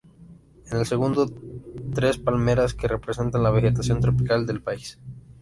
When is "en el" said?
0.71-0.87